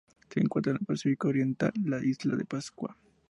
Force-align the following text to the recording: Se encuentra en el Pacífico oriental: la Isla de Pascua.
Se 0.33 0.39
encuentra 0.39 0.71
en 0.71 0.77
el 0.81 0.85
Pacífico 0.87 1.27
oriental: 1.27 1.71
la 1.83 2.03
Isla 2.03 2.35
de 2.35 2.45
Pascua. 2.45 2.97